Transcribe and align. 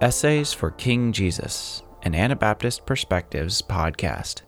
Essays 0.00 0.52
for 0.54 0.70
King 0.70 1.12
Jesus, 1.12 1.82
an 2.04 2.14
Anabaptist 2.14 2.86
Perspectives 2.86 3.60
podcast. 3.60 4.40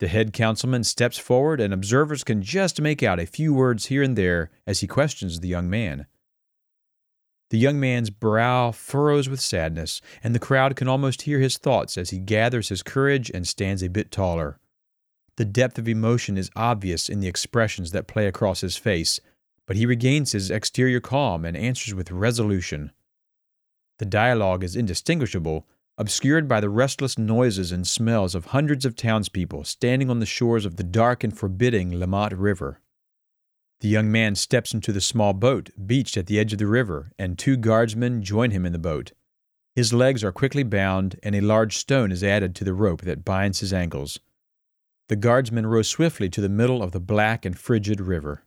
The 0.00 0.08
head 0.08 0.32
councilman 0.32 0.82
steps 0.84 1.18
forward, 1.18 1.60
and 1.60 1.72
observers 1.72 2.24
can 2.24 2.42
just 2.42 2.80
make 2.80 3.02
out 3.02 3.20
a 3.20 3.26
few 3.26 3.54
words 3.54 3.86
here 3.86 4.02
and 4.02 4.16
there 4.16 4.50
as 4.66 4.80
he 4.80 4.86
questions 4.86 5.40
the 5.40 5.48
young 5.48 5.70
man. 5.70 6.06
The 7.50 7.58
young 7.58 7.78
man's 7.78 8.08
brow 8.08 8.72
furrows 8.72 9.28
with 9.28 9.38
sadness, 9.38 10.00
and 10.24 10.34
the 10.34 10.38
crowd 10.38 10.74
can 10.74 10.88
almost 10.88 11.22
hear 11.22 11.38
his 11.38 11.58
thoughts 11.58 11.98
as 11.98 12.08
he 12.08 12.18
gathers 12.18 12.70
his 12.70 12.82
courage 12.82 13.30
and 13.34 13.46
stands 13.46 13.82
a 13.82 13.90
bit 13.90 14.10
taller. 14.10 14.58
The 15.36 15.44
depth 15.44 15.78
of 15.78 15.88
emotion 15.88 16.36
is 16.36 16.50
obvious 16.54 17.08
in 17.08 17.20
the 17.20 17.28
expressions 17.28 17.92
that 17.92 18.06
play 18.06 18.26
across 18.26 18.60
his 18.60 18.76
face, 18.76 19.20
but 19.66 19.76
he 19.76 19.86
regains 19.86 20.32
his 20.32 20.50
exterior 20.50 21.00
calm 21.00 21.44
and 21.44 21.56
answers 21.56 21.94
with 21.94 22.10
resolution. 22.10 22.92
The 23.98 24.04
dialogue 24.06 24.62
is 24.64 24.76
indistinguishable, 24.76 25.66
obscured 25.96 26.48
by 26.48 26.60
the 26.60 26.68
restless 26.68 27.16
noises 27.16 27.72
and 27.72 27.86
smells 27.86 28.34
of 28.34 28.46
hundreds 28.46 28.84
of 28.84 28.96
townspeople 28.96 29.64
standing 29.64 30.10
on 30.10 30.20
the 30.20 30.26
shores 30.26 30.64
of 30.66 30.76
the 30.76 30.82
dark 30.82 31.22
and 31.24 31.36
forbidding 31.36 31.92
Limmat 31.92 32.32
River. 32.36 32.80
The 33.80 33.88
young 33.88 34.12
man 34.12 34.34
steps 34.34 34.74
into 34.74 34.92
the 34.92 35.00
small 35.00 35.32
boat 35.32 35.70
beached 35.86 36.16
at 36.16 36.26
the 36.26 36.38
edge 36.38 36.52
of 36.52 36.58
the 36.58 36.66
river, 36.66 37.10
and 37.18 37.38
two 37.38 37.56
guardsmen 37.56 38.22
join 38.22 38.50
him 38.50 38.64
in 38.64 38.72
the 38.72 38.78
boat. 38.78 39.12
His 39.74 39.92
legs 39.92 40.22
are 40.22 40.32
quickly 40.32 40.62
bound, 40.62 41.18
and 41.22 41.34
a 41.34 41.40
large 41.40 41.76
stone 41.76 42.12
is 42.12 42.22
added 42.22 42.54
to 42.56 42.64
the 42.64 42.74
rope 42.74 43.02
that 43.02 43.24
binds 43.24 43.60
his 43.60 43.72
ankles. 43.72 44.20
The 45.12 45.16
guardsmen 45.16 45.66
row 45.66 45.82
swiftly 45.82 46.30
to 46.30 46.40
the 46.40 46.48
middle 46.48 46.82
of 46.82 46.92
the 46.92 46.98
black 46.98 47.44
and 47.44 47.54
frigid 47.58 48.00
river. 48.00 48.44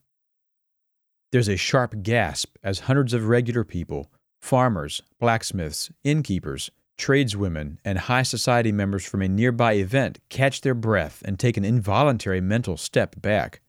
There's 1.31 1.47
a 1.47 1.57
sharp 1.57 2.01
gasp 2.01 2.57
as 2.63 2.79
hundreds 2.89 3.13
of 3.13 3.27
regular 3.27 3.63
people, 3.63 4.09
farmers, 4.41 5.03
blacksmiths, 5.19 5.91
innkeepers, 6.03 6.71
tradeswomen, 6.97 7.77
and 7.85 7.99
high 7.99 8.23
society 8.23 8.71
members 8.71 9.05
from 9.05 9.21
a 9.21 9.27
nearby 9.27 9.73
event 9.73 10.17
catch 10.29 10.61
their 10.61 10.73
breath 10.73 11.21
and 11.23 11.37
take 11.37 11.55
an 11.55 11.63
involuntary 11.63 12.41
mental 12.41 12.77
step 12.77 13.21
back. 13.21 13.61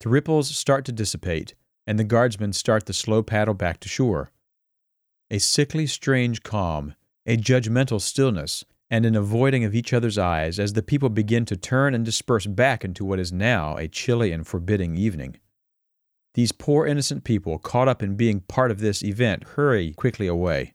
The 0.00 0.08
ripples 0.08 0.56
start 0.56 0.86
to 0.86 0.92
dissipate, 0.92 1.54
and 1.86 1.98
the 1.98 2.04
guardsmen 2.04 2.54
start 2.54 2.86
the 2.86 2.94
slow 2.94 3.22
paddle 3.22 3.52
back 3.52 3.78
to 3.80 3.90
shore. 3.90 4.30
A 5.30 5.38
sickly, 5.38 5.86
strange 5.86 6.42
calm, 6.42 6.94
a 7.26 7.36
judgmental 7.36 8.00
stillness, 8.00 8.64
and 8.90 9.04
an 9.04 9.16
avoiding 9.16 9.64
of 9.64 9.74
each 9.74 9.92
other's 9.92 10.18
eyes 10.18 10.58
as 10.58 10.72
the 10.72 10.82
people 10.82 11.08
begin 11.08 11.44
to 11.44 11.56
turn 11.56 11.94
and 11.94 12.04
disperse 12.04 12.46
back 12.46 12.84
into 12.84 13.04
what 13.04 13.18
is 13.18 13.32
now 13.32 13.76
a 13.76 13.88
chilly 13.88 14.32
and 14.32 14.46
forbidding 14.46 14.96
evening. 14.96 15.36
These 16.34 16.52
poor 16.52 16.86
innocent 16.86 17.24
people, 17.24 17.58
caught 17.58 17.88
up 17.88 18.02
in 18.02 18.14
being 18.14 18.40
part 18.40 18.70
of 18.70 18.80
this 18.80 19.02
event, 19.02 19.44
hurry 19.54 19.92
quickly 19.94 20.26
away. 20.26 20.74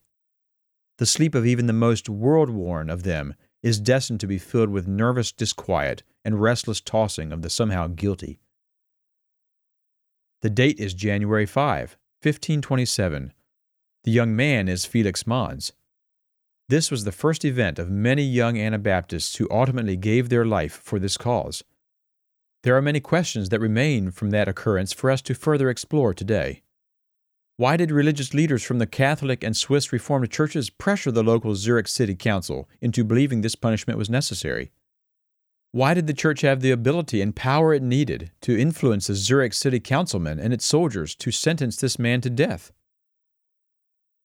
The 0.97 1.05
sleep 1.05 1.35
of 1.35 1.45
even 1.45 1.67
the 1.67 1.73
most 1.73 2.09
world 2.09 2.49
worn 2.49 2.89
of 2.89 3.03
them 3.03 3.35
is 3.63 3.79
destined 3.79 4.19
to 4.21 4.27
be 4.27 4.39
filled 4.39 4.69
with 4.69 4.87
nervous 4.87 5.31
disquiet 5.31 6.03
and 6.25 6.41
restless 6.41 6.81
tossing 6.81 7.31
of 7.31 7.41
the 7.43 7.49
somehow 7.49 7.87
guilty. 7.87 8.39
The 10.41 10.49
date 10.49 10.79
is 10.79 10.95
January 10.95 11.45
5, 11.45 11.97
1527. 12.23 13.33
The 14.03 14.11
young 14.11 14.35
man 14.35 14.67
is 14.67 14.85
Felix 14.85 15.27
Manz. 15.27 15.73
This 16.71 16.89
was 16.89 17.03
the 17.03 17.11
first 17.11 17.43
event 17.43 17.79
of 17.79 17.89
many 17.89 18.23
young 18.23 18.57
Anabaptists 18.57 19.35
who 19.35 19.47
ultimately 19.51 19.97
gave 19.97 20.29
their 20.29 20.45
life 20.45 20.79
for 20.81 20.99
this 20.99 21.17
cause. 21.17 21.65
There 22.63 22.77
are 22.77 22.81
many 22.81 23.01
questions 23.01 23.49
that 23.49 23.59
remain 23.59 24.09
from 24.09 24.29
that 24.29 24.47
occurrence 24.47 24.93
for 24.93 25.11
us 25.11 25.21
to 25.23 25.35
further 25.35 25.69
explore 25.69 26.13
today. 26.13 26.61
Why 27.57 27.75
did 27.75 27.91
religious 27.91 28.33
leaders 28.33 28.63
from 28.63 28.79
the 28.79 28.87
Catholic 28.87 29.43
and 29.43 29.57
Swiss 29.57 29.91
Reformed 29.91 30.31
churches 30.31 30.69
pressure 30.69 31.11
the 31.11 31.23
local 31.23 31.55
Zurich 31.55 31.89
City 31.89 32.15
Council 32.15 32.69
into 32.79 33.03
believing 33.03 33.41
this 33.41 33.55
punishment 33.55 33.99
was 33.99 34.09
necessary? 34.09 34.71
Why 35.73 35.93
did 35.93 36.07
the 36.07 36.13
church 36.13 36.39
have 36.39 36.61
the 36.61 36.71
ability 36.71 37.21
and 37.21 37.35
power 37.35 37.73
it 37.73 37.83
needed 37.83 38.31
to 38.43 38.57
influence 38.57 39.07
the 39.07 39.15
Zurich 39.15 39.53
City 39.53 39.81
Councilmen 39.81 40.39
and 40.39 40.53
its 40.53 40.65
soldiers 40.65 41.15
to 41.15 41.31
sentence 41.31 41.75
this 41.75 41.99
man 41.99 42.21
to 42.21 42.29
death? 42.29 42.71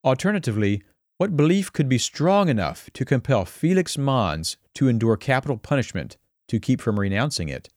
Alternatively, 0.04 0.84
what 1.18 1.36
belief 1.36 1.72
could 1.72 1.88
be 1.88 1.98
strong 1.98 2.48
enough 2.48 2.90
to 2.92 3.04
compel 3.04 3.44
Felix 3.44 3.96
Manz 3.96 4.56
to 4.74 4.88
endure 4.88 5.16
capital 5.16 5.56
punishment 5.56 6.16
to 6.48 6.60
keep 6.60 6.80
from 6.80 7.00
renouncing 7.00 7.48
it? 7.48 7.70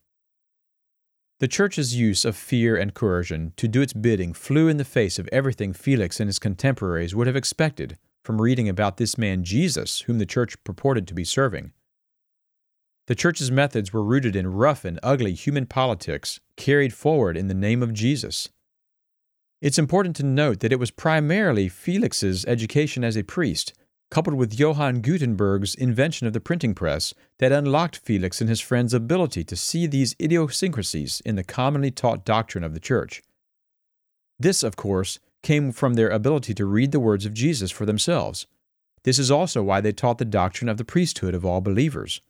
The 1.40 1.48
Church's 1.48 1.96
use 1.96 2.26
of 2.26 2.36
fear 2.36 2.76
and 2.76 2.94
coercion 2.94 3.54
to 3.56 3.70
do 3.70 3.82
its 3.82 3.94
bidding 3.94 4.34
flew 4.34 4.68
in 4.68 4.76
the 4.76 4.84
face 4.84 5.18
of 5.18 5.30
everything 5.32 5.72
Felix 5.72 6.20
and 6.20 6.28
his 6.28 6.38
contemporaries 6.38 7.16
would 7.16 7.28
have 7.28 7.38
expected 7.38 7.98
from 8.26 8.42
reading 8.42 8.68
about 8.68 8.98
this 8.98 9.18
man 9.18 9.46
Jesus, 9.46 10.02
whom 10.02 10.20
the 10.20 10.26
Church 10.26 10.62
purported 10.66 11.08
to 11.08 11.14
be 11.14 11.24
serving. 11.24 11.72
The 13.08 13.16
Church's 13.16 13.50
methods 13.50 13.94
were 13.94 14.04
rooted 14.04 14.36
in 14.36 14.54
rough 14.54 14.84
and 14.84 15.00
ugly 15.02 15.34
human 15.34 15.66
politics 15.66 16.42
carried 16.58 16.94
forward 16.94 17.38
in 17.38 17.48
the 17.48 17.54
name 17.54 17.82
of 17.82 17.94
Jesus. 17.94 18.50
It's 19.62 19.78
important 19.78 20.16
to 20.18 20.24
note 20.24 20.62
that 20.62 20.72
it 20.72 20.80
was 20.80 20.90
primarily 20.90 21.68
Felix's 21.68 22.46
education 22.46 23.04
as 23.04 23.18
a 23.18 23.24
priest, 23.24 23.74
coupled 24.10 24.36
with 24.36 24.58
Johann 24.58 25.02
Gutenberg's 25.02 25.76
invention 25.76 26.26
of 26.28 26.34
the 26.34 26.40
printing 26.40 26.74
press, 26.74 27.14
that 27.40 27.52
unlocked 27.52 27.98
Felix 27.98 28.40
and 28.40 28.50
his 28.50 28.62
friends' 28.62 28.94
ability 28.94 29.44
to 29.44 29.58
see 29.58 29.86
these 29.86 30.16
idiosyncrasies 30.20 31.22
in 31.26 31.36
the 31.36 31.44
commonly 31.44 31.92
taught 31.92 32.24
doctrine 32.24 32.64
of 32.64 32.74
the 32.74 32.80
Church. 32.80 33.22
This, 34.40 34.64
of 34.64 34.78
course, 34.78 35.20
came 35.44 35.74
from 35.74 35.96
their 35.96 36.10
ability 36.10 36.54
to 36.54 36.66
read 36.66 36.94
the 36.94 37.00
words 37.00 37.26
of 37.26 37.34
Jesus 37.34 37.70
for 37.70 37.86
themselves. 37.86 38.48
This 39.04 39.20
is 39.20 39.30
also 39.30 39.62
why 39.62 39.82
they 39.82 39.92
taught 39.92 40.20
the 40.20 40.26
doctrine 40.26 40.70
of 40.70 40.78
the 40.78 40.86
priesthood 40.86 41.34
of 41.34 41.46
all 41.46 41.60
believers. 41.60 42.22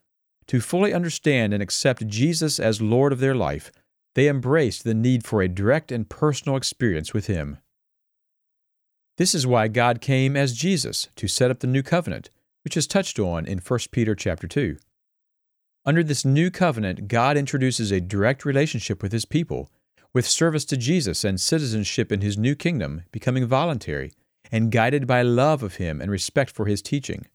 To 0.47 0.59
fully 0.59 0.95
understand 0.95 1.53
and 1.53 1.61
accept 1.61 2.07
Jesus 2.07 2.59
as 2.59 2.81
Lord 2.81 3.13
of 3.13 3.19
their 3.19 3.35
life, 3.35 3.71
they 4.15 4.27
embraced 4.27 4.83
the 4.83 4.93
need 4.93 5.23
for 5.25 5.41
a 5.41 5.47
direct 5.47 5.91
and 5.91 6.09
personal 6.09 6.57
experience 6.57 7.13
with 7.13 7.27
Him. 7.27 7.57
This 9.17 9.35
is 9.35 9.45
why 9.45 9.67
God 9.67 10.01
came 10.01 10.37
as 10.37 10.53
Jesus 10.53 11.09
to 11.15 11.27
set 11.27 11.51
up 11.51 11.59
the 11.59 11.67
new 11.67 11.83
covenant, 11.83 12.29
which 12.63 12.77
is 12.77 12.87
touched 12.87 13.19
on 13.19 13.45
in 13.45 13.59
1 13.59 13.79
Peter 13.91 14.15
chapter 14.15 14.47
2. 14.47 14.77
Under 15.85 16.03
this 16.03 16.25
new 16.25 16.51
covenant, 16.51 17.07
God 17.07 17.37
introduces 17.37 17.91
a 17.91 18.01
direct 18.01 18.45
relationship 18.45 19.01
with 19.01 19.11
His 19.11 19.25
people, 19.25 19.69
with 20.13 20.27
service 20.27 20.65
to 20.65 20.77
Jesus 20.77 21.23
and 21.23 21.39
citizenship 21.39 22.11
in 22.11 22.21
His 22.21 22.37
new 22.37 22.55
kingdom 22.55 23.03
becoming 23.11 23.45
voluntary 23.45 24.13
and 24.51 24.71
guided 24.71 25.05
by 25.05 25.21
love 25.21 25.63
of 25.63 25.75
Him 25.75 26.01
and 26.01 26.09
respect 26.11 26.51
for 26.51 26.65
His 26.65 26.81
teaching. 26.81 27.27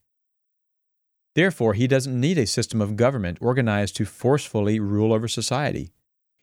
Therefore, 1.35 1.75
He 1.75 1.87
doesn't 1.87 2.21
need 2.21 2.39
a 2.39 2.47
system 2.47 2.81
of 2.81 2.97
government 2.97 3.39
organized 3.41 3.97
to 3.97 4.05
forcefully 4.05 4.81
rule 4.81 5.13
over 5.13 5.29
society. 5.29 5.93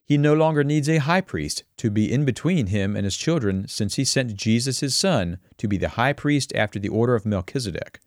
He 0.05 0.17
no 0.17 0.33
longer 0.33 0.63
needs 0.63 0.89
a 0.89 0.97
high 0.97 1.21
priest 1.21 1.63
to 1.77 1.89
be 1.89 2.11
in 2.11 2.25
between 2.25 2.67
him 2.67 2.95
and 2.95 3.05
his 3.05 3.17
children, 3.17 3.67
since 3.67 3.95
he 3.95 4.03
sent 4.03 4.35
Jesus 4.35 4.81
his 4.81 4.95
son 4.95 5.37
to 5.57 5.67
be 5.67 5.77
the 5.77 5.89
high 5.89 6.13
priest 6.13 6.51
after 6.55 6.79
the 6.79 6.89
order 6.89 7.15
of 7.15 7.25
Melchizedek. 7.25 7.99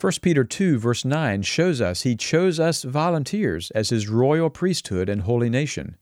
1 0.00 0.12
Peter 0.22 0.44
2, 0.44 0.78
verse 0.78 1.04
9 1.04 1.42
shows 1.42 1.80
us 1.80 2.02
he 2.02 2.14
chose 2.14 2.60
us 2.60 2.84
volunteers 2.84 3.72
as 3.72 3.88
his 3.88 4.08
royal 4.08 4.48
priesthood 4.48 5.08
and 5.08 5.22
holy 5.22 5.50
nation. 5.50 5.96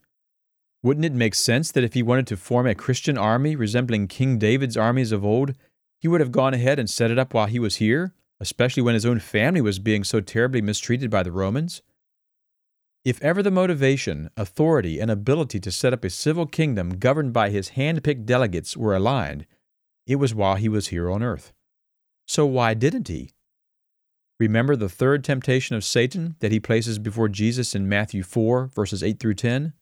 Wouldn't 0.82 1.06
it 1.06 1.14
make 1.14 1.34
sense 1.34 1.72
that 1.72 1.84
if 1.84 1.94
he 1.94 2.02
wanted 2.02 2.26
to 2.26 2.36
form 2.36 2.66
a 2.66 2.74
Christian 2.74 3.16
army 3.16 3.56
resembling 3.56 4.06
King 4.06 4.38
David's 4.38 4.76
armies 4.76 5.12
of 5.12 5.24
old, 5.24 5.54
he 5.98 6.08
would 6.08 6.20
have 6.20 6.30
gone 6.30 6.52
ahead 6.52 6.78
and 6.78 6.90
set 6.90 7.10
it 7.10 7.18
up 7.18 7.32
while 7.32 7.46
he 7.46 7.58
was 7.58 7.76
here, 7.76 8.12
especially 8.38 8.82
when 8.82 8.94
his 8.94 9.06
own 9.06 9.18
family 9.18 9.62
was 9.62 9.78
being 9.78 10.04
so 10.04 10.20
terribly 10.20 10.60
mistreated 10.60 11.10
by 11.10 11.22
the 11.22 11.32
Romans? 11.32 11.80
If 13.06 13.22
ever 13.22 13.40
the 13.40 13.52
motivation, 13.52 14.30
authority, 14.36 14.98
and 14.98 15.12
ability 15.12 15.60
to 15.60 15.70
set 15.70 15.92
up 15.92 16.02
a 16.02 16.10
civil 16.10 16.44
kingdom 16.44 16.98
governed 16.98 17.32
by 17.32 17.50
his 17.50 17.68
hand 17.68 18.02
picked 18.02 18.26
delegates 18.26 18.76
were 18.76 18.96
aligned, 18.96 19.46
it 20.08 20.16
was 20.16 20.34
while 20.34 20.56
he 20.56 20.68
was 20.68 20.88
here 20.88 21.08
on 21.08 21.22
earth. 21.22 21.52
So 22.26 22.44
why 22.46 22.74
didn't 22.74 23.06
he? 23.06 23.30
Remember 24.40 24.74
the 24.74 24.88
third 24.88 25.22
temptation 25.22 25.76
of 25.76 25.84
Satan 25.84 26.34
that 26.40 26.50
he 26.50 26.58
places 26.58 26.98
before 26.98 27.28
Jesus 27.28 27.76
in 27.76 27.88
Matthew 27.88 28.24
4, 28.24 28.72
verses 28.74 29.04
8 29.04 29.20
through 29.20 29.34
10? 29.34 29.72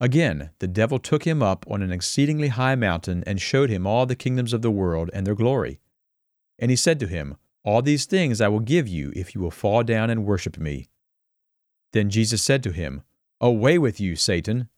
Again, 0.00 0.52
the 0.60 0.66
devil 0.66 0.98
took 0.98 1.24
him 1.24 1.42
up 1.42 1.66
on 1.68 1.82
an 1.82 1.92
exceedingly 1.92 2.48
high 2.48 2.74
mountain 2.74 3.22
and 3.26 3.38
showed 3.38 3.68
him 3.68 3.86
all 3.86 4.06
the 4.06 4.16
kingdoms 4.16 4.54
of 4.54 4.62
the 4.62 4.70
world 4.70 5.10
and 5.12 5.26
their 5.26 5.34
glory. 5.34 5.78
And 6.58 6.70
he 6.70 6.76
said 6.78 6.98
to 7.00 7.06
him, 7.06 7.36
All 7.64 7.82
these 7.82 8.06
things 8.06 8.40
I 8.40 8.48
will 8.48 8.60
give 8.60 8.88
you 8.88 9.12
if 9.14 9.34
you 9.34 9.42
will 9.42 9.50
fall 9.50 9.82
down 9.82 10.08
and 10.08 10.24
worship 10.24 10.56
me. 10.56 10.88
Then 11.92 12.10
Jesus 12.10 12.42
said 12.42 12.62
to 12.62 12.72
him, 12.72 13.02
Away 13.40 13.78
with 13.78 14.00
you, 14.00 14.16
Satan. 14.16 14.68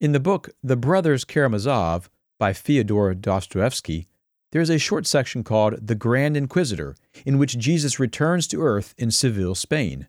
In 0.00 0.12
the 0.12 0.20
book 0.20 0.50
The 0.62 0.76
Brothers 0.76 1.24
Karamazov 1.24 2.10
by 2.38 2.52
Fyodor 2.52 3.14
Dostoevsky, 3.14 4.08
there 4.52 4.62
is 4.62 4.70
a 4.70 4.78
short 4.78 5.06
section 5.06 5.44
called 5.44 5.86
The 5.86 5.94
Grand 5.94 6.36
Inquisitor, 6.36 6.96
in 7.24 7.38
which 7.38 7.58
Jesus 7.58 8.00
returns 8.00 8.46
to 8.48 8.62
earth 8.62 8.94
in 8.98 9.10
Seville, 9.10 9.54
Spain. 9.54 10.08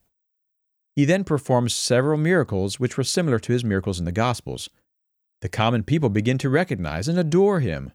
He 0.95 1.05
then 1.05 1.23
performs 1.23 1.73
several 1.73 2.17
miracles 2.17 2.79
which 2.79 2.97
were 2.97 3.03
similar 3.03 3.39
to 3.39 3.53
his 3.53 3.63
miracles 3.63 3.99
in 3.99 4.05
the 4.05 4.11
Gospels. 4.11 4.69
The 5.41 5.49
common 5.49 5.83
people 5.83 6.09
begin 6.09 6.37
to 6.39 6.49
recognize 6.49 7.07
and 7.07 7.17
adore 7.17 7.59
him. 7.59 7.91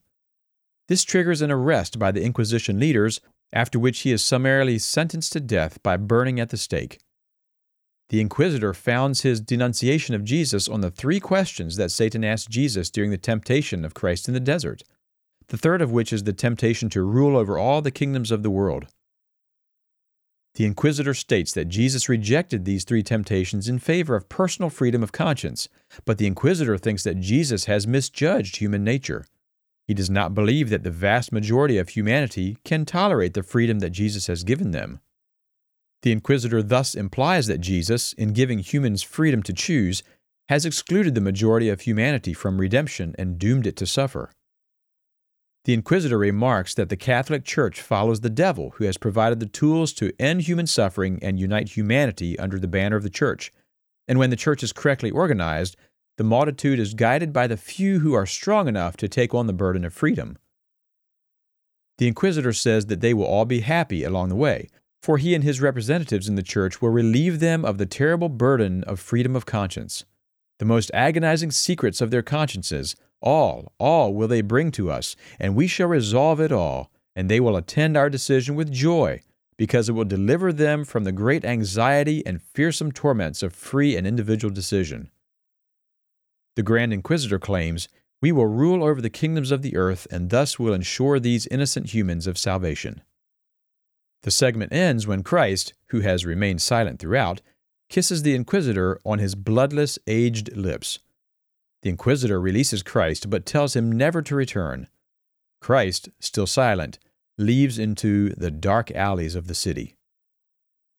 This 0.88 1.02
triggers 1.02 1.42
an 1.42 1.50
arrest 1.50 1.98
by 1.98 2.12
the 2.12 2.22
Inquisition 2.22 2.78
leaders, 2.78 3.20
after 3.52 3.78
which 3.78 4.00
he 4.00 4.12
is 4.12 4.24
summarily 4.24 4.78
sentenced 4.78 5.32
to 5.32 5.40
death 5.40 5.82
by 5.82 5.96
burning 5.96 6.40
at 6.40 6.50
the 6.50 6.56
stake. 6.56 6.98
The 8.08 8.20
Inquisitor 8.20 8.72
founds 8.72 9.22
his 9.22 9.40
denunciation 9.40 10.14
of 10.14 10.24
Jesus 10.24 10.68
on 10.68 10.80
the 10.80 10.90
three 10.90 11.18
questions 11.18 11.76
that 11.76 11.90
Satan 11.90 12.24
asked 12.24 12.48
Jesus 12.48 12.88
during 12.88 13.10
the 13.10 13.18
temptation 13.18 13.84
of 13.84 13.94
Christ 13.94 14.28
in 14.28 14.34
the 14.34 14.40
desert, 14.40 14.82
the 15.48 15.56
third 15.56 15.82
of 15.82 15.90
which 15.90 16.12
is 16.12 16.22
the 16.22 16.32
temptation 16.32 16.88
to 16.90 17.02
rule 17.02 17.36
over 17.36 17.58
all 17.58 17.82
the 17.82 17.90
kingdoms 17.90 18.30
of 18.30 18.42
the 18.42 18.50
world. 18.50 18.86
The 20.54 20.64
Inquisitor 20.64 21.14
states 21.14 21.52
that 21.52 21.68
Jesus 21.68 22.08
rejected 22.08 22.64
these 22.64 22.84
three 22.84 23.02
temptations 23.02 23.68
in 23.68 23.78
favor 23.78 24.16
of 24.16 24.28
personal 24.28 24.70
freedom 24.70 25.02
of 25.02 25.12
conscience, 25.12 25.68
but 26.04 26.16
the 26.16 26.26
Inquisitor 26.26 26.78
thinks 26.78 27.02
that 27.02 27.20
Jesus 27.20 27.66
has 27.66 27.86
misjudged 27.86 28.56
human 28.56 28.82
nature. 28.82 29.26
He 29.86 29.94
does 29.94 30.10
not 30.10 30.34
believe 30.34 30.68
that 30.70 30.82
the 30.82 30.90
vast 30.90 31.32
majority 31.32 31.78
of 31.78 31.90
humanity 31.90 32.58
can 32.64 32.84
tolerate 32.84 33.34
the 33.34 33.42
freedom 33.42 33.78
that 33.78 33.90
Jesus 33.90 34.26
has 34.26 34.42
given 34.42 34.72
them. 34.72 35.00
The 36.02 36.12
Inquisitor 36.12 36.62
thus 36.62 36.94
implies 36.94 37.46
that 37.46 37.60
Jesus, 37.60 38.12
in 38.12 38.32
giving 38.32 38.58
humans 38.58 39.02
freedom 39.02 39.42
to 39.44 39.52
choose, 39.52 40.02
has 40.48 40.64
excluded 40.64 41.14
the 41.14 41.20
majority 41.20 41.68
of 41.68 41.80
humanity 41.80 42.32
from 42.32 42.58
redemption 42.58 43.14
and 43.18 43.38
doomed 43.38 43.66
it 43.66 43.76
to 43.76 43.86
suffer. 43.86 44.30
The 45.64 45.74
Inquisitor 45.74 46.18
remarks 46.18 46.74
that 46.74 46.90
the 46.90 46.96
Catholic 46.96 47.44
Church 47.44 47.80
follows 47.80 48.20
the 48.20 48.30
devil 48.30 48.74
who 48.76 48.84
has 48.84 48.96
provided 48.96 49.40
the 49.40 49.46
tools 49.46 49.92
to 49.94 50.12
end 50.20 50.42
human 50.42 50.68
suffering 50.68 51.18
and 51.22 51.40
unite 51.40 51.70
humanity 51.70 52.38
under 52.38 52.60
the 52.60 52.68
banner 52.68 52.94
of 52.94 53.02
the 53.02 53.10
Church. 53.10 53.52
And 54.06 54.16
when 54.18 54.30
the 54.30 54.36
Church 54.36 54.62
is 54.62 54.72
correctly 54.72 55.10
organized, 55.10 55.76
the 56.16 56.24
multitude 56.24 56.78
is 56.78 56.94
guided 56.94 57.32
by 57.32 57.46
the 57.46 57.56
few 57.56 58.00
who 58.00 58.14
are 58.14 58.26
strong 58.26 58.68
enough 58.68 58.96
to 58.96 59.08
take 59.08 59.34
on 59.34 59.46
the 59.46 59.52
burden 59.52 59.84
of 59.84 59.92
freedom. 59.92 60.38
The 61.98 62.08
Inquisitor 62.08 62.52
says 62.52 62.86
that 62.86 63.00
they 63.00 63.14
will 63.14 63.24
all 63.24 63.44
be 63.44 63.60
happy 63.60 64.04
along 64.04 64.28
the 64.28 64.36
way, 64.36 64.68
for 65.02 65.18
he 65.18 65.34
and 65.34 65.44
his 65.44 65.60
representatives 65.60 66.28
in 66.28 66.34
the 66.34 66.42
Church 66.42 66.82
will 66.82 66.90
relieve 66.90 67.40
them 67.40 67.64
of 67.64 67.78
the 67.78 67.86
terrible 67.86 68.28
burden 68.28 68.82
of 68.84 69.00
freedom 69.00 69.36
of 69.36 69.46
conscience. 69.46 70.04
The 70.58 70.64
most 70.64 70.90
agonizing 70.94 71.50
secrets 71.50 72.00
of 72.00 72.10
their 72.10 72.22
consciences 72.22 72.96
all, 73.22 73.72
all 73.78 74.14
will 74.14 74.28
they 74.28 74.42
bring 74.42 74.70
to 74.72 74.90
us, 74.90 75.16
and 75.38 75.54
we 75.54 75.66
shall 75.66 75.88
resolve 75.88 76.40
it 76.40 76.52
all, 76.52 76.90
and 77.14 77.30
they 77.30 77.40
will 77.40 77.56
attend 77.56 77.96
our 77.96 78.10
decision 78.10 78.56
with 78.56 78.70
joy, 78.70 79.22
because 79.56 79.88
it 79.88 79.92
will 79.92 80.04
deliver 80.04 80.52
them 80.52 80.84
from 80.84 81.04
the 81.04 81.12
great 81.12 81.44
anxiety 81.44 82.24
and 82.26 82.42
fearsome 82.42 82.92
torments 82.92 83.42
of 83.42 83.54
free 83.54 83.96
and 83.96 84.06
individual 84.06 84.52
decision. 84.52 85.10
The 86.56 86.62
Grand 86.62 86.92
Inquisitor 86.92 87.38
claims, 87.38 87.86
We 88.22 88.32
will 88.32 88.46
rule 88.46 88.82
over 88.82 89.02
the 89.02 89.10
kingdoms 89.10 89.50
of 89.50 89.60
the 89.60 89.76
earth, 89.76 90.06
and 90.10 90.30
thus 90.30 90.58
will 90.58 90.72
ensure 90.72 91.20
these 91.20 91.46
innocent 91.46 91.92
humans 91.92 92.26
of 92.26 92.38
salvation. 92.38 93.02
The 94.22 94.30
segment 94.30 94.72
ends 94.72 95.06
when 95.06 95.22
Christ, 95.22 95.74
who 95.88 96.00
has 96.00 96.24
remained 96.24 96.62
silent 96.62 96.98
throughout, 96.98 97.42
kisses 97.90 98.22
the 98.22 98.34
Inquisitor 98.34 98.98
on 99.04 99.18
his 99.18 99.34
bloodless, 99.34 99.98
aged 100.06 100.56
lips. 100.56 100.98
The 101.82 101.90
Inquisitor 101.90 102.40
releases 102.40 102.82
Christ 102.82 103.28
but 103.28 103.46
tells 103.46 103.76
him 103.76 103.92
never 103.92 104.22
to 104.22 104.34
return. 104.34 104.88
Christ, 105.60 106.08
still 106.18 106.46
silent, 106.46 106.98
leaves 107.38 107.78
into 107.78 108.30
the 108.30 108.50
dark 108.50 108.90
alleys 108.90 109.34
of 109.34 109.46
the 109.46 109.54
city. 109.54 109.96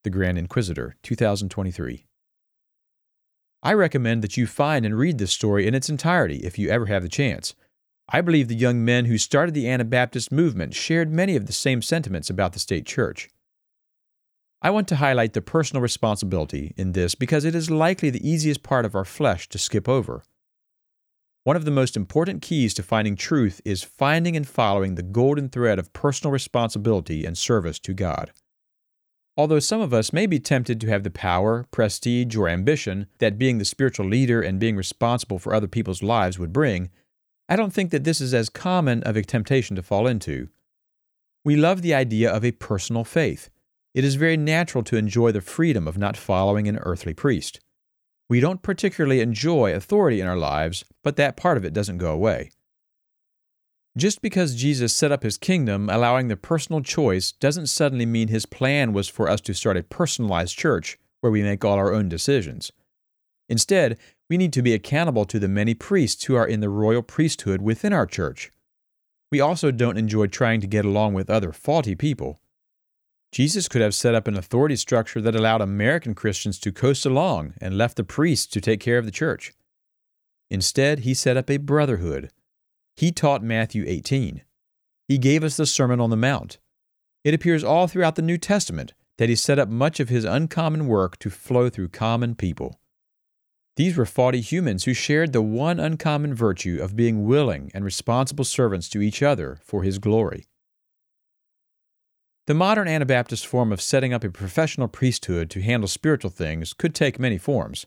The 0.04 0.12
Grand 0.12 0.38
Inquisitor, 0.38 0.96
2023. 1.02 2.06
I 3.64 3.74
recommend 3.74 4.24
that 4.24 4.38
you 4.38 4.48
find 4.48 4.86
and 4.86 4.98
read 4.98 5.18
this 5.18 5.32
story 5.32 5.68
in 5.68 5.74
its 5.74 5.90
entirety 5.90 6.38
if 6.38 6.60
you 6.60 6.70
ever 6.70 6.86
have 6.86 7.04
the 7.04 7.10
chance. 7.10 7.56
I 8.10 8.22
believe 8.22 8.48
the 8.48 8.56
young 8.56 8.86
men 8.86 9.06
who 9.06 9.18
started 9.18 9.54
the 9.54 9.68
Anabaptist 9.68 10.32
movement 10.32 10.74
shared 10.74 11.12
many 11.12 11.36
of 11.36 11.46
the 11.46 11.54
same 11.54 11.82
sentiments 11.82 12.30
about 12.30 12.54
the 12.54 12.60
state 12.60 12.86
church. 12.86 13.30
I 14.62 14.70
want 14.70 14.88
to 14.88 14.96
highlight 14.96 15.34
the 15.34 15.42
personal 15.42 15.82
responsibility 15.82 16.74
in 16.78 16.94
this 16.94 17.16
because 17.16 17.46
it 17.46 17.54
is 17.54 17.70
likely 17.70 18.10
the 18.10 18.28
easiest 18.28 18.64
part 18.64 18.86
of 18.86 18.96
our 18.96 19.06
flesh 19.06 19.50
to 19.50 19.58
skip 19.58 19.90
over. 19.90 20.24
One 21.44 21.56
of 21.56 21.66
the 21.66 21.72
most 21.72 21.96
important 21.96 22.42
keys 22.42 22.74
to 22.74 22.84
finding 22.84 23.16
truth 23.16 23.62
is 23.64 23.84
finding 23.84 24.36
and 24.36 24.48
following 24.48 24.96
the 24.96 25.04
golden 25.04 25.50
thread 25.50 25.80
of 25.80 25.94
personal 25.94 26.32
responsibility 26.32 27.26
and 27.26 27.38
service 27.38 27.80
to 27.80 27.94
God. 27.94 28.32
Although 29.38 29.60
some 29.60 29.82
of 29.82 29.94
us 29.94 30.12
may 30.12 30.26
be 30.26 30.40
tempted 30.40 30.82
to 30.82 30.88
have 30.88 31.04
the 31.04 31.12
power, 31.12 31.68
prestige, 31.70 32.36
or 32.36 32.50
ambition 32.50 33.06
that 33.20 33.38
being 33.38 33.60
the 33.60 33.66
spiritual 33.66 34.08
leader 34.08 34.42
and 34.42 34.60
being 34.60 34.76
responsible 34.76 35.38
for 35.38 35.54
other 35.54 35.68
people's 35.68 36.02
lives 36.02 36.40
would 36.40 36.52
bring, 36.52 36.90
I 37.48 37.56
don't 37.56 37.72
think 37.72 37.92
that 37.92 38.04
this 38.04 38.20
is 38.20 38.34
as 38.34 38.50
common 38.50 39.04
of 39.04 39.16
a 39.16 39.22
temptation 39.22 39.76
to 39.76 39.84
fall 39.84 40.08
into. 40.08 40.50
We 41.46 41.56
love 41.56 41.84
the 41.84 41.94
idea 41.94 42.32
of 42.32 42.44
a 42.44 42.52
personal 42.52 43.04
faith. 43.04 43.50
It 43.94 44.04
is 44.04 44.16
very 44.16 44.38
natural 44.38 44.84
to 44.86 44.98
enjoy 44.98 45.32
the 45.32 45.42
freedom 45.42 45.88
of 45.88 45.98
not 45.98 46.18
following 46.18 46.68
an 46.68 46.78
earthly 46.80 47.14
priest. 47.14 47.60
We 48.30 48.40
don't 48.40 48.62
particularly 48.62 49.22
enjoy 49.22 49.74
authority 49.74 50.20
in 50.20 50.28
our 50.28 50.36
lives, 50.36 50.84
but 51.04 51.16
that 51.16 51.38
part 51.38 51.58
of 51.58 51.64
it 51.64 51.74
doesn't 51.74 52.00
go 52.00 52.12
away. 52.12 52.52
Just 53.98 54.22
because 54.22 54.54
Jesus 54.54 54.94
set 54.94 55.12
up 55.12 55.24
his 55.24 55.40
kingdom, 55.40 55.90
allowing 55.90 56.28
the 56.28 56.38
personal 56.38 56.82
choice, 56.82 57.32
doesn't 57.32 57.66
suddenly 57.66 58.06
mean 58.06 58.28
his 58.28 58.46
plan 58.46 58.94
was 58.94 59.08
for 59.08 59.28
us 59.28 59.42
to 59.42 59.56
start 59.56 59.76
a 59.76 59.82
personalized 59.82 60.56
church 60.56 61.00
where 61.22 61.32
we 61.32 61.42
make 61.42 61.66
all 61.66 61.78
our 61.78 61.92
own 61.92 62.08
decisions. 62.08 62.72
Instead, 63.50 63.98
we 64.30 64.38
need 64.38 64.54
to 64.54 64.62
be 64.62 64.76
accountable 64.76 65.26
to 65.26 65.40
the 65.40 65.48
many 65.48 65.74
priests 65.74 66.26
who 66.26 66.36
are 66.36 66.46
in 66.46 66.60
the 66.60 66.70
royal 66.70 67.02
priesthood 67.02 67.60
within 67.60 67.92
our 67.92 68.06
church. 68.06 68.52
We 69.32 69.42
also 69.42 69.72
don't 69.72 69.98
enjoy 69.98 70.28
trying 70.28 70.62
to 70.62 70.68
get 70.68 70.86
along 70.86 71.16
with 71.16 71.30
other 71.30 71.52
faulty 71.52 71.96
people. 71.96 72.40
Jesus 73.32 73.68
could 73.68 73.82
have 73.82 73.96
set 73.96 74.14
up 74.14 74.28
an 74.28 74.38
authority 74.38 74.76
structure 74.76 75.22
that 75.22 75.36
allowed 75.36 75.62
American 75.62 76.14
Christians 76.14 76.60
to 76.60 76.72
coast 76.72 77.04
along 77.04 77.56
and 77.60 77.80
left 77.80 77.98
the 77.98 78.04
priests 78.04 78.46
to 78.48 78.62
take 78.62 78.80
care 78.80 79.00
of 79.00 79.06
the 79.06 79.12
church. 79.12 79.54
Instead, 80.52 81.00
he 81.00 81.16
set 81.16 81.36
up 81.36 81.50
a 81.50 81.58
brotherhood. 81.58 82.30
He 82.98 83.12
taught 83.12 83.44
Matthew 83.44 83.86
18. 83.88 84.42
He 85.08 85.18
gave 85.20 85.44
us 85.44 85.56
the 85.56 85.68
Sermon 85.68 86.00
on 86.02 86.10
the 86.10 86.18
Mount. 86.18 86.58
It 87.24 87.36
appears 87.36 87.64
all 87.64 87.88
throughout 87.88 88.16
the 88.16 88.24
New 88.24 88.40
Testament 88.40 88.94
that 89.20 89.30
he 89.30 89.36
set 89.36 89.60
up 89.60 89.70
much 89.70 90.00
of 90.00 90.10
his 90.10 90.26
uncommon 90.26 90.88
work 90.88 91.20
to 91.20 91.30
flow 91.30 91.70
through 91.70 91.90
common 91.90 92.34
people. 92.34 92.80
These 93.76 93.96
were 93.96 94.08
faulty 94.08 94.42
humans 94.42 94.86
who 94.86 94.96
shared 94.96 95.32
the 95.32 95.44
one 95.44 95.80
uncommon 95.80 96.34
virtue 96.34 96.80
of 96.82 96.96
being 96.96 97.28
willing 97.28 97.70
and 97.76 97.86
responsible 97.86 98.46
servants 98.46 98.90
to 98.90 99.02
each 99.02 99.22
other 99.22 99.60
for 99.64 99.84
his 99.84 100.00
glory. 100.00 100.46
The 102.48 102.56
modern 102.56 102.88
Anabaptist 102.88 103.46
form 103.46 103.72
of 103.72 103.82
setting 103.82 104.12
up 104.12 104.24
a 104.24 104.32
professional 104.32 104.88
priesthood 104.88 105.52
to 105.52 105.62
handle 105.62 105.88
spiritual 105.88 106.32
things 106.32 106.74
could 106.74 106.96
take 106.96 107.20
many 107.20 107.38
forms. 107.38 107.86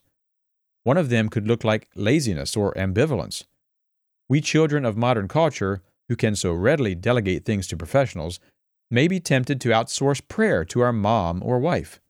One 0.85 0.97
of 0.97 1.09
them 1.09 1.29
could 1.29 1.49
look 1.49 1.65
like 1.65 1.89
laziness 1.97 2.57
or 2.57 2.73
ambivalence. 2.75 3.45
We 4.31 4.41
children 4.41 4.85
of 4.85 4.97
modern 4.97 5.27
culture, 5.27 5.83
who 6.09 6.15
can 6.15 6.37
so 6.37 6.53
readily 6.53 6.95
delegate 6.95 7.45
things 7.45 7.67
to 7.67 7.77
professionals, 7.77 8.39
may 8.89 9.09
be 9.09 9.19
tempted 9.19 9.61
to 9.61 9.71
outsource 9.71 10.27
prayer 10.29 10.65
to 10.67 10.83
our 10.83 10.93
mom 10.93 11.43
or 11.45 11.59
wife, 11.59 12.01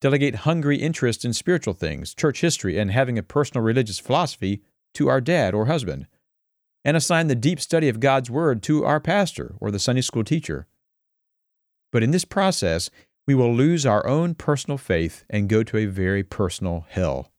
delegate 0.00 0.34
hungry 0.42 0.78
interest 0.78 1.24
in 1.24 1.32
spiritual 1.32 1.72
things, 1.72 2.14
church 2.14 2.40
history, 2.40 2.78
and 2.78 2.90
having 2.90 3.16
a 3.16 3.22
personal 3.22 3.62
religious 3.62 4.00
philosophy 4.00 4.60
to 4.94 5.08
our 5.08 5.20
dad 5.20 5.54
or 5.54 5.66
husband, 5.66 6.08
and 6.84 6.96
assign 6.96 7.28
the 7.28 7.36
deep 7.36 7.60
study 7.60 7.88
of 7.88 8.00
God's 8.00 8.28
Word 8.28 8.60
to 8.64 8.84
our 8.84 8.98
pastor 8.98 9.54
or 9.60 9.70
the 9.70 9.78
Sunday 9.78 10.02
school 10.02 10.24
teacher. 10.24 10.66
But 11.92 12.02
in 12.02 12.10
this 12.10 12.24
process, 12.24 12.90
we 13.24 13.36
will 13.36 13.54
lose 13.54 13.86
our 13.86 14.04
own 14.04 14.34
personal 14.34 14.78
faith 14.78 15.24
and 15.30 15.48
go 15.48 15.62
to 15.62 15.76
a 15.76 15.86
very 15.86 16.24
personal 16.24 16.86
hell. 16.88 17.30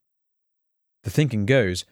The 1.03 1.09
thinking 1.09 1.45
goes 1.45 1.83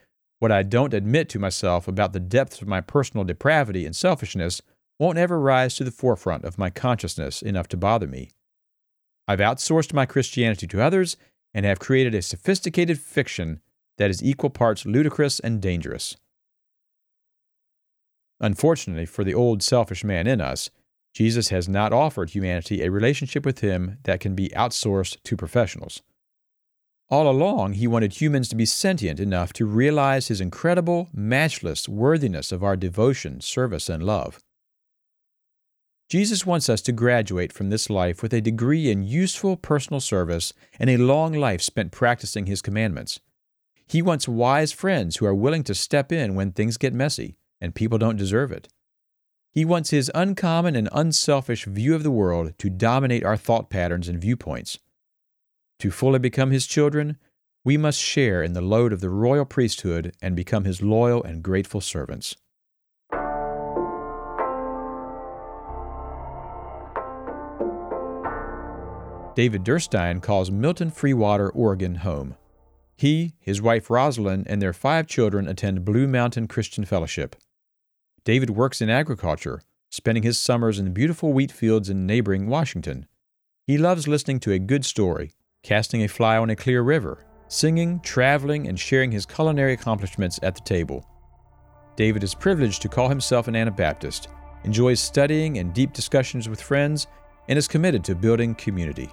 what 0.41 0.51
I 0.51 0.63
don't 0.63 0.95
admit 0.95 1.29
to 1.29 1.39
myself 1.39 1.87
about 1.87 2.13
the 2.13 2.19
depths 2.19 2.63
of 2.63 2.67
my 2.67 2.81
personal 2.81 3.23
depravity 3.23 3.85
and 3.85 3.95
selfishness 3.95 4.59
won't 4.97 5.19
ever 5.19 5.39
rise 5.39 5.75
to 5.75 5.83
the 5.83 5.91
forefront 5.91 6.45
of 6.45 6.57
my 6.57 6.71
consciousness 6.71 7.43
enough 7.43 7.67
to 7.67 7.77
bother 7.77 8.07
me. 8.07 8.31
I've 9.27 9.37
outsourced 9.37 9.93
my 9.93 10.07
Christianity 10.07 10.65
to 10.65 10.81
others 10.81 11.15
and 11.53 11.63
have 11.63 11.77
created 11.77 12.15
a 12.15 12.23
sophisticated 12.23 12.99
fiction 12.99 13.61
that 13.99 14.09
is 14.09 14.23
equal 14.23 14.49
parts 14.49 14.83
ludicrous 14.83 15.39
and 15.39 15.61
dangerous. 15.61 16.17
Unfortunately 18.39 19.05
for 19.05 19.23
the 19.23 19.35
old 19.35 19.61
selfish 19.61 20.03
man 20.03 20.25
in 20.25 20.41
us, 20.41 20.71
Jesus 21.13 21.49
has 21.49 21.69
not 21.69 21.93
offered 21.93 22.31
humanity 22.31 22.81
a 22.81 22.89
relationship 22.89 23.45
with 23.45 23.59
Him 23.59 23.99
that 24.05 24.19
can 24.19 24.33
be 24.33 24.49
outsourced 24.49 25.21
to 25.21 25.37
professionals. 25.37 26.01
All 27.11 27.29
along, 27.29 27.73
He 27.73 27.87
wanted 27.87 28.21
humans 28.21 28.47
to 28.49 28.55
be 28.55 28.65
sentient 28.65 29.19
enough 29.19 29.51
to 29.53 29.65
realize 29.65 30.29
His 30.29 30.39
incredible, 30.39 31.09
matchless 31.13 31.89
worthiness 31.89 32.53
of 32.53 32.63
our 32.63 32.77
devotion, 32.77 33.41
service, 33.41 33.89
and 33.89 34.01
love. 34.01 34.39
Jesus 36.09 36.45
wants 36.45 36.69
us 36.69 36.81
to 36.83 36.91
graduate 36.93 37.51
from 37.51 37.69
this 37.69 37.89
life 37.89 38.23
with 38.23 38.33
a 38.33 38.41
degree 38.41 38.89
in 38.89 39.03
useful 39.03 39.57
personal 39.57 39.99
service 39.99 40.53
and 40.79 40.89
a 40.89 40.97
long 40.97 41.33
life 41.33 41.61
spent 41.61 41.91
practicing 41.91 42.45
His 42.45 42.61
commandments. 42.61 43.19
He 43.85 44.01
wants 44.01 44.25
wise 44.25 44.71
friends 44.71 45.17
who 45.17 45.25
are 45.25 45.35
willing 45.35 45.65
to 45.65 45.75
step 45.75 46.13
in 46.13 46.33
when 46.33 46.53
things 46.53 46.77
get 46.77 46.93
messy 46.93 47.35
and 47.59 47.75
people 47.75 47.97
don't 47.97 48.17
deserve 48.17 48.51
it. 48.53 48.69
He 49.51 49.65
wants 49.65 49.89
his 49.89 50.09
uncommon 50.15 50.77
and 50.77 50.87
unselfish 50.93 51.65
view 51.65 51.93
of 51.93 52.03
the 52.03 52.11
world 52.11 52.57
to 52.57 52.69
dominate 52.69 53.25
our 53.25 53.35
thought 53.35 53.69
patterns 53.69 54.07
and 54.07 54.19
viewpoints. 54.19 54.79
To 55.81 55.89
fully 55.89 56.19
become 56.19 56.51
his 56.51 56.67
children, 56.67 57.17
we 57.63 57.75
must 57.75 57.99
share 57.99 58.43
in 58.43 58.53
the 58.53 58.61
load 58.61 58.93
of 58.93 59.01
the 59.01 59.09
royal 59.09 59.45
priesthood 59.45 60.15
and 60.21 60.35
become 60.35 60.63
his 60.63 60.83
loyal 60.83 61.23
and 61.23 61.41
grateful 61.41 61.81
servants. 61.81 62.35
David 69.33 69.63
Derstine 69.63 70.21
calls 70.21 70.51
Milton 70.51 70.91
Freewater, 70.91 71.49
Oregon 71.55 71.95
home. 71.95 72.35
He, 72.95 73.33
his 73.39 73.59
wife 73.59 73.89
Rosalind, 73.89 74.45
and 74.47 74.61
their 74.61 74.73
five 74.73 75.07
children 75.07 75.47
attend 75.47 75.83
Blue 75.83 76.05
Mountain 76.05 76.47
Christian 76.47 76.85
Fellowship. 76.85 77.35
David 78.23 78.51
works 78.51 78.81
in 78.81 78.91
agriculture, 78.91 79.63
spending 79.89 80.21
his 80.21 80.39
summers 80.39 80.77
in 80.77 80.93
beautiful 80.93 81.33
wheat 81.33 81.51
fields 81.51 81.89
in 81.89 82.05
neighboring 82.05 82.45
Washington. 82.45 83.07
He 83.65 83.79
loves 83.79 84.07
listening 84.07 84.39
to 84.41 84.51
a 84.51 84.59
good 84.59 84.85
story, 84.85 85.31
casting 85.63 86.03
a 86.03 86.07
fly 86.07 86.37
on 86.37 86.49
a 86.49 86.55
clear 86.55 86.81
river, 86.81 87.25
singing, 87.47 87.99
traveling, 87.99 88.67
and 88.67 88.79
sharing 88.79 89.11
his 89.11 89.25
culinary 89.25 89.73
accomplishments 89.73 90.39
at 90.43 90.55
the 90.55 90.61
table. 90.61 91.05
David 91.95 92.23
is 92.23 92.33
privileged 92.33 92.81
to 92.81 92.89
call 92.89 93.09
himself 93.09 93.47
an 93.47 93.55
Anabaptist, 93.55 94.29
enjoys 94.63 94.99
studying 94.99 95.59
and 95.59 95.73
deep 95.73 95.93
discussions 95.93 96.49
with 96.49 96.61
friends, 96.61 97.07
and 97.47 97.57
is 97.57 97.67
committed 97.67 98.03
to 98.03 98.15
building 98.15 98.55
community. 98.55 99.09